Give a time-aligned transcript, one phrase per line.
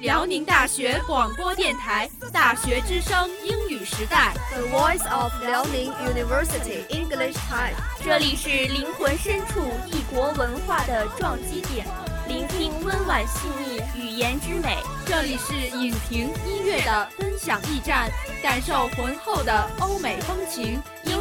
[0.00, 7.74] 辽宁大学广播电台《大学之声》英语时代，The Voice of Liaoning University English Time。
[8.02, 11.86] 这里是灵魂深处异国文化的撞击点，
[12.26, 14.78] 聆听温婉细腻语言之美。
[15.04, 18.10] 这里是影评音乐的分享驿站，
[18.42, 20.80] 感受浑厚的欧美风情。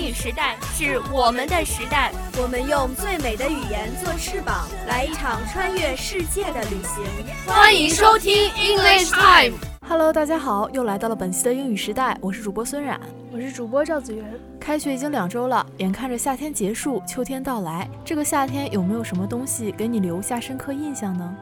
[0.00, 2.10] 英语时代是我们的时代，
[2.40, 7.04] 我们用最美的语言做翅膀，来一场穿越世界的旅行。
[7.46, 9.58] 欢迎收听 English Time。
[9.86, 12.98] Hello，大家好，又来到了本期的英语时代，我是主播孙冉，
[13.30, 14.24] 我是主播赵子源。
[14.58, 21.36] 开学已经两周了，眼看着夏天结束，秋天到来，这个夏天有没有什么东西给你留下深刻印象呢？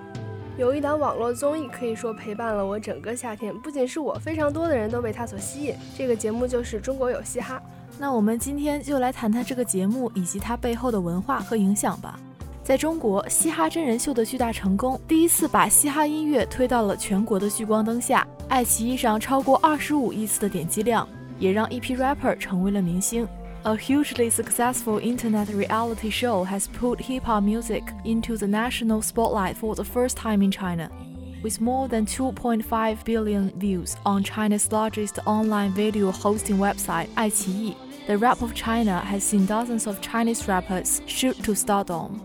[0.56, 5.76] 有一档网络综艺可以说陪伴了我整个夏天，不仅是我，非常多的人都被它所吸引。
[5.96, 7.54] 这个节目就是《中国有嘻哈》。
[8.00, 12.18] 那我们今天就来谈谈这个节目以及它背后的文化和影响吧。
[12.62, 18.26] 在中国，嘻哈真人秀的巨大成功，第一次把嘻哈音乐推到了全国的聚光灯下。
[18.48, 21.08] 爱奇艺上超过二十五亿次的点击量，
[21.38, 23.26] 也让一批 rapper 成为了明星。
[23.64, 29.74] A hugely successful internet reality show has put hip hop music into the national spotlight for
[29.74, 30.88] the first time in China.
[31.42, 37.74] With more than 2.5 billion views on China's largest online video hosting website, iQIYI,
[38.07, 42.19] the rap of China has seen dozens of Chinese rappers shoot to stardom.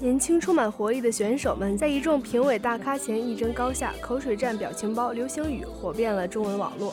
[0.00, 6.92] 年轻充满活力的选手们在一众评委大咖前一争高下，口水战、表情包、流行语火遍了中文网络。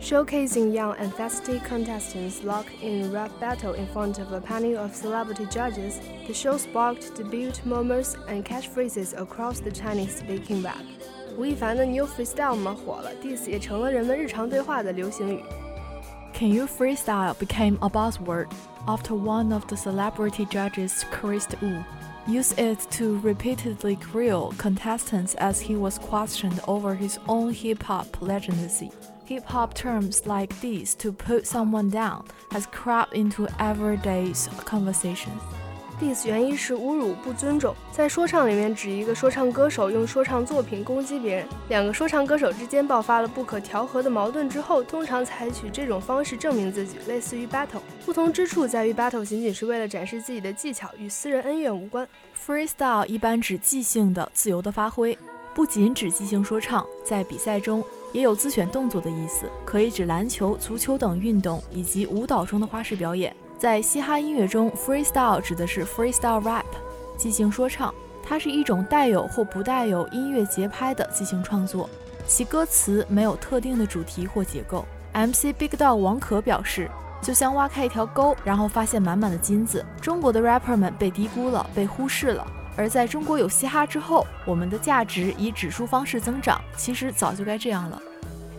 [0.00, 4.94] Showcasing young and thirsty contestants locked in rap battle in front of a panel of
[4.94, 5.94] celebrity judges,
[6.26, 10.84] the show sparked debut moments and catchphrases across the Chinese-speaking rap.
[11.38, 15.42] 吴亦凡的 New Freestyle 们火了，diss 也成了人们日常对话的流行语。
[16.39, 18.49] Can you freestyle became a buzzword
[18.87, 21.83] after one of the celebrity judges, Chris Wu,
[22.29, 28.89] used it to repeatedly grill contestants as he was questioned over his own hip-hop legitimacy.
[29.25, 34.31] Hip hop terms like these to put someone down has crept into everyday
[34.63, 35.33] conversation.
[35.99, 41.45] Diss 原意是侮辱、不尊重，在说唱里面指一个说唱歌手用说唱作品攻击别人。
[41.67, 47.81] 两个说唱歌手之间爆发了不可调和的矛盾之后，通常采取这种方式证明自己，类似于 battle。
[48.05, 52.07] 不同之处在于 battle 仅仅是为了展示自己的技巧，与私人恩怨无关。
[52.45, 55.17] Freestyle 一般指即兴的、自由的发挥，
[55.53, 57.83] 不仅指即兴说唱，在比赛中。
[58.11, 63.31] 也有自选动作的意思，可以指篮球、足球等运动以及舞蹈中的花式表演。
[63.59, 66.63] 在嘻哈音乐中，freestyle 指的是 freestyle rap，
[67.17, 67.93] 即兴说唱。
[68.23, 71.89] 它是一种带有或不带有音乐节拍的即兴创作，
[72.25, 74.85] 其歌词没有特定的主题或结构。
[75.11, 76.89] MC Big Dog 王可表示，
[77.21, 79.85] 就像挖开一条沟，然后发现满满的金子。
[79.99, 82.47] 中国的 rapper 们被低估了，被忽视了。
[82.77, 88.01] 而在中国有嘻哈之后，我们的价值以指数方式增长，其实早就该这样了。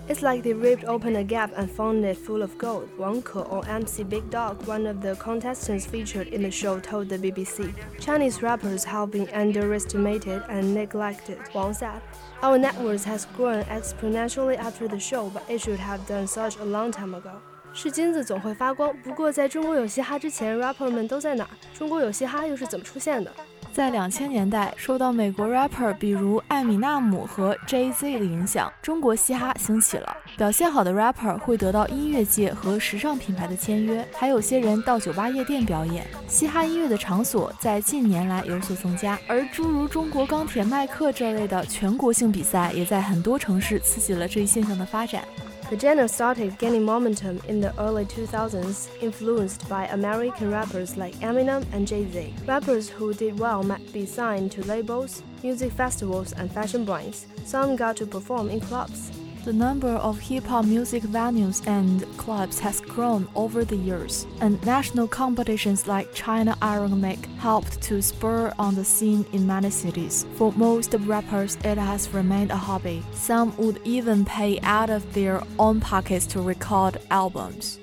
[0.10, 2.90] It's like they ripped open a gap and found it full of gold.
[2.96, 7.10] Wang Ke or MC Big Dog, one of the contestants featured in the show, told
[7.10, 7.74] the BBC.
[8.00, 11.40] Chinese rappers have been underestimated and neglected.
[11.56, 12.02] Wang said,
[12.44, 16.64] Our network has grown exponentially after the show, but it should have done such a
[16.66, 17.32] long time ago.
[17.74, 21.50] 是金子总会发光，不过在中国有嘻哈之前，rapper 们都在哪儿？
[21.78, 23.30] 中国有嘻哈又是怎么出现的？
[23.73, 30.17] 在两千年代，受到美国 rapper 比如艾米纳姆和 Jay Z 的影响，中国嘻哈兴起了。
[30.37, 36.05] 表现好的 rapper 会得到音乐界和时尚品牌的签约，还有些人到酒吧夜店表演。
[36.27, 45.23] 嘻哈音乐的场所在近年来有所增加，而诸如中国钢铁麦克这类的全国性比赛，也在很多城市刺激了这一现象的发展。
[45.71, 51.87] The genre started gaining momentum in the early 2000s, influenced by American rappers like Eminem and
[51.87, 52.35] Jay-Z.
[52.45, 57.27] Rappers who did well might be signed to labels, music festivals, and fashion brands.
[57.45, 59.13] Some got to perform in clubs.
[59.46, 64.60] The number of hip hop music venues and clubs has grown over the years, and
[64.66, 70.26] national competitions like China Iron Make helped to spur on the scene in many cities.
[70.36, 73.04] For most rappers, it has remained a hobby.
[73.14, 77.78] Some would even pay out of their own pockets to record albums.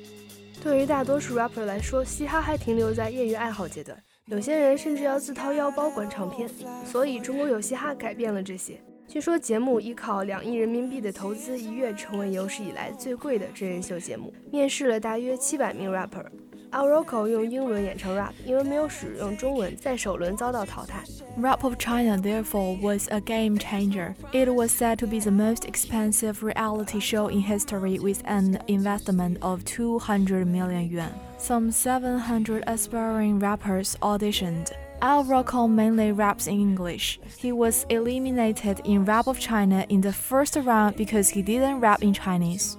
[0.65, 3.97] 对于大多数 rapper 来说，嘻哈还停留在业余爱好阶段，
[4.27, 6.51] 有些人甚至要自掏腰包管唱片。
[6.85, 8.81] 所以，中国有嘻哈改变了这些。
[9.09, 21.05] 据说节目依靠两亿人民币的投资，一跃成为有史以来最贵的真人秀节目，面试了大约七百名 rapper。Al Roker 用英文演唱 rap，因为没有使用中文，在首轮遭到淘汰。
[21.39, 24.15] Rap of China therefore was a game changer.
[24.33, 29.37] It was said to be the most expensive reality show in history with an investment
[29.43, 31.13] of 200 million yuan.
[31.39, 37.19] Some 700 aspiring rappers auditioned Al Rocco mainly raps in English.
[37.41, 42.03] He was eliminated in Rap of China in the first round because he didn't rap
[42.03, 42.77] in Chinese.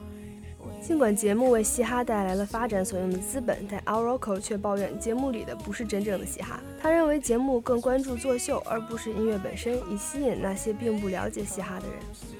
[0.81, 6.59] 尽管节目为嘻哈带来了发展所用的资本，但 Al Rocco 却抱怨节目里的不是真正的嘻哈。
[6.81, 11.97] 他认为节目更关注作秀，而不是音乐本身，以吸引那些并不了解嘻哈的人。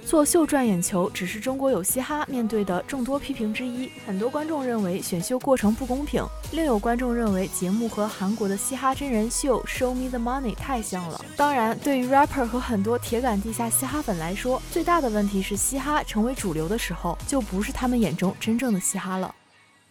[0.08, 3.90] 作秀赚眼球只是中国有嘻哈面对的众多批评之一。
[4.06, 11.22] 很多观众认为选秀过程不公平，另有观众认为节目和韩国的嘻哈真人秀《Show Me the Money》太像了。
[11.36, 19.34] 当然，对于 rapper 和很多铁杆地下嘻哈粉来说，最大的问题是嘻哈成为主流的时候，就不是他们眼中真正的嘻哈了。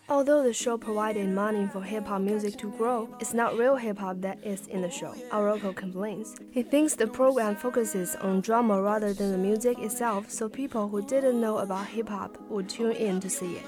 [0.09, 3.97] Although the show provided money for hip hop music to grow, it's not real hip
[3.97, 6.33] hop that is in the show, Aroko complains.
[6.49, 11.05] He thinks the program focuses on drama rather than the music itself, so people who
[11.05, 13.63] didn't know about hip hop would tune in to see it.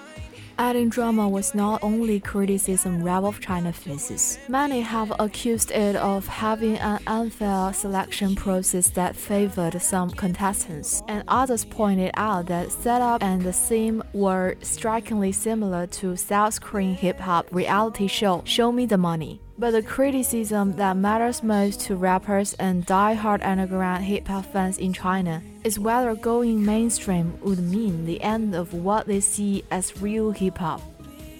[0.59, 4.37] Adding drama was not only criticism Rap of China faces.
[4.49, 11.23] Many have accused it of having an unfair selection process that favored some contestants, and
[11.29, 17.21] others pointed out that setup and the theme were strikingly similar to South Korean hip
[17.21, 19.39] hop reality show Show Me the Money.
[19.58, 24.92] But the criticism that matters most to rappers and die-hard underground hip hop fans in
[24.92, 30.32] China is whether going mainstream would mean the end of what they see as real
[30.32, 30.80] hip hop.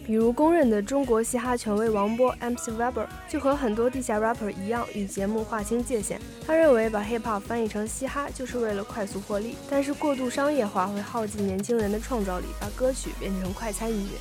[0.06, 6.20] 比如公认的中国嘻哈权威王波 MC Weber 就和很多地下 rapper 一样，与节目划清界限。
[6.46, 14.18] 他认为把 hip hop 翻译成嘻哈就是为了快速获利，但是过度商业化会耗尽年轻人的创造力，把歌曲变成快餐音乐。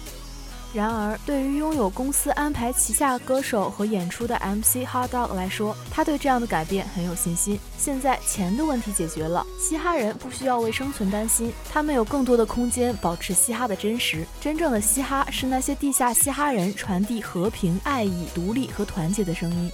[0.74, 7.58] 然而，对于拥有公司安排旗下歌手和演出的 MC Hot Dog 来说，他对这样的改变很有信心。
[7.78, 14.26] 现在钱的问题解决了，嘻哈人不需要为生存担心，他们有更多的空间保持嘻哈的真实。
[14.42, 19.72] 真正的嘻哈是那些地下嘻哈人传递和平、爱意、独立和团结的声音。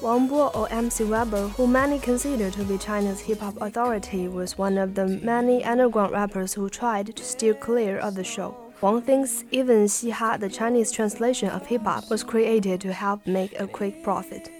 [0.00, 4.52] Wang Bo or MC Weber, who many consider to be China's hip hop authority, was
[4.56, 8.52] one of the many underground rappers who tried to steer clear of the show.
[8.82, 13.58] Wang thinks even Xiha, the Chinese translation of hip hop, was created to help make
[13.58, 14.50] a quick profit.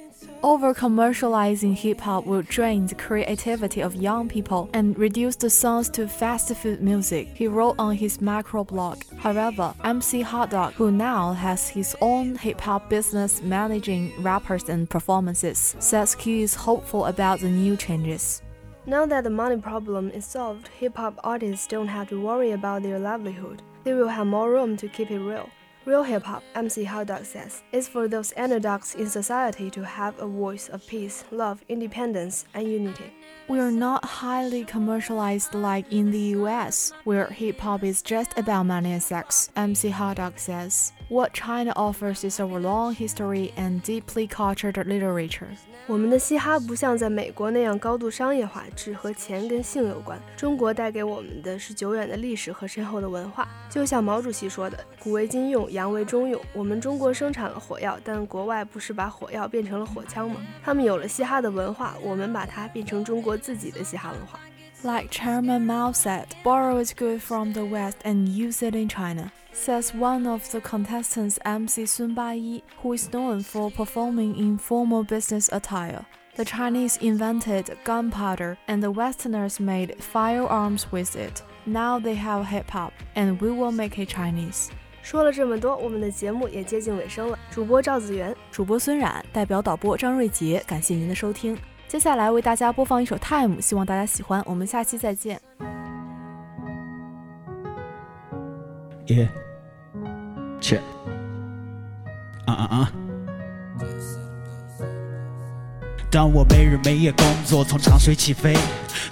[0.43, 5.91] Over commercializing hip hop will drain the creativity of young people and reduce the songs
[5.91, 9.03] to fast food music, he wrote on his macro blog.
[9.19, 14.89] However, MC Hot Dog, who now has his own hip hop business managing rappers and
[14.89, 18.41] performances, says he is hopeful about the new changes.
[18.87, 22.83] Now that the money problem is solved, hip hop artists don't have to worry about
[22.83, 25.49] their livelihood they will have more room to keep it real.
[25.85, 30.27] Real hip hop, MC Hotdog says, is for those underdogs in society to have a
[30.27, 33.15] voice of peace, love, independence, and unity.
[33.47, 38.65] We are not highly commercialized like in the US, where hip hop is just about
[38.65, 40.93] money and sex, MC Hotdog says.
[41.09, 45.47] What China offers is a long history and deeply cultured literature.
[45.87, 50.21] 我们的嘻哈不像在美国那样高度商业化，只和钱跟性有关。
[50.37, 53.47] 中国带给我们的是久远的历史和深厚的文化。
[53.71, 60.41] 就像毛主席说的：“古为今用，洋为中用。”我们中国生产了火药，但国外不是把火药变成了火枪吗？
[60.61, 64.41] 他们有了嘻哈的文化，我们把它变成中国自己的嘻哈文化。
[64.84, 69.94] Like Chairman Mao said, borrow is good from the West and use it in China says
[69.94, 75.50] one of the contestants, MC Sun Ba-yi, who is known for performing in formal business
[75.52, 76.06] attire.
[76.36, 81.44] The Chinese invented gunpowder, and the Westerners made firearms with it.
[81.66, 84.70] Now they have hip hop, and we will make it Chinese.
[85.04, 87.38] 说了这么多，我们的节目也接近尾声了。
[87.52, 91.58] 主播赵子源，主播孙冉，代表导播张瑞杰，感谢您的收听。
[91.89, 94.43] 接下来为大家播放一首《Time》，希望大家喜欢。
[94.45, 95.41] 我们下期再见。
[99.07, 99.29] Yeah.
[100.61, 100.81] 切，
[102.45, 102.93] 啊啊啊！
[106.11, 108.57] 当我没日没夜工作，从长水起飞，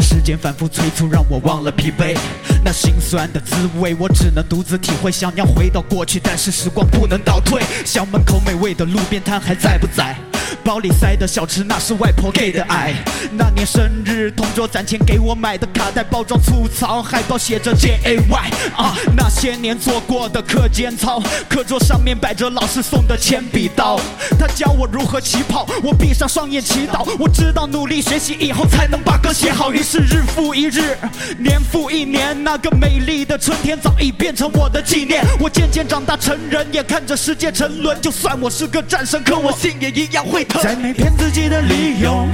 [0.00, 2.18] 时间反复催促，让我忘了疲惫。
[2.64, 5.12] 那心酸的滋味，我只能独自体会。
[5.12, 7.62] 想要回到过去，但是时光不能倒退。
[7.84, 10.16] 校门口美味的路边摊还在不在？
[10.64, 12.94] 包里塞的小吃，那是外婆给的爱。
[13.32, 18.50] 那年生日，同桌攒钱给我买的卡带，包装粗糙，海报写着 J A Y。
[18.74, 24.00] 啊，那些年做过的课间操，课桌上面摆着老师送的铅笔刀。
[24.38, 27.06] 他教我如何起跑，我闭上双眼祈祷。
[27.18, 29.70] 我知道努力学习以后才能把歌写好。
[29.70, 30.96] 于是日复一日，
[31.38, 35.22] 年复一年，那个美丽的春天早已变成我的纪念。
[35.38, 38.00] 我渐渐长大成人，眼看着世界沉沦。
[38.00, 40.46] 就算我是个战神，可我心也一样会。
[40.62, 42.28] 再没骗自己的理由。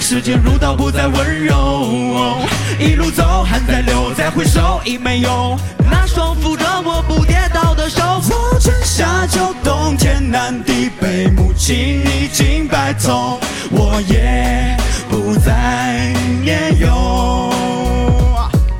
[0.00, 2.38] 时间如刀，不再温柔。
[2.78, 5.56] 一路走，汗在流，再回首已没有
[5.90, 8.02] 那双扶着我不跌倒的手。
[8.30, 13.40] 我春夏秋冬，天南地北，母亲已经白头，
[13.70, 14.76] 我也
[15.08, 16.88] 不再年幼。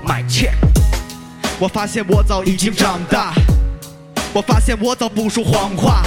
[0.07, 0.55] My check，
[1.59, 3.35] 我发现我早已经长大，
[4.33, 6.03] 我发现我早不说谎话。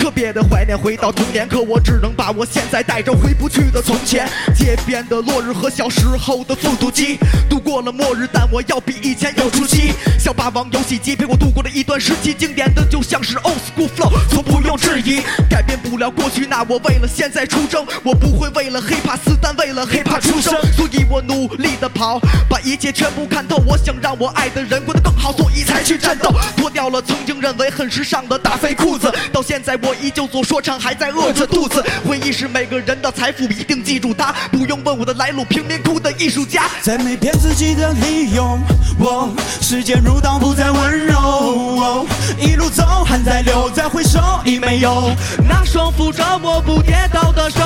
[0.00, 4.26] 特别的怀念回到童年，可我只能把我现在带着回不去的从前。
[4.56, 7.18] 街边的落日和小时候的复读机，
[7.50, 9.92] 度过了末日，但我要比以前有出息。
[10.18, 15.20] 小霸王游戏机陪我度过了一段时期，经典的就像是 old school flow，从不用质疑。
[15.50, 17.86] 改变不了过去，那我为了现在出征。
[18.02, 20.54] 我不会为了 hiphop 死，但为了 hiphop 出生。
[20.72, 23.62] 所以我努力的跑，把一切全部看透。
[23.66, 26.32] 我想让我爱的人过得更好，所以才去战斗。
[26.56, 29.89] 脱掉了曾经认为很时尚的大肥裤子，到现在我。
[29.90, 31.84] 我依旧做说唱，还在饿着肚子。
[32.06, 34.32] 回忆是每个人的财富，一定记住它。
[34.52, 36.62] 不用问我的来路，贫民窟的艺术家。
[36.80, 38.56] 再没骗自己的理由。
[39.00, 39.28] 我
[39.60, 42.06] 时间如刀，不再温柔。
[42.38, 45.10] 一路走，汗在流，再回首已没有
[45.48, 47.60] 那双扶着我不跌倒的手。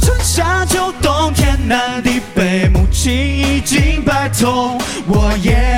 [0.00, 5.77] 春夏秋冬，天南地北，母亲已经白头，我也。